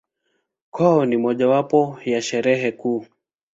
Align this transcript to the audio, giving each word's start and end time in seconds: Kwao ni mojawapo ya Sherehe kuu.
Kwao 0.71 1.05
ni 1.05 1.17
mojawapo 1.17 1.99
ya 2.05 2.21
Sherehe 2.21 2.71
kuu. 2.71 3.05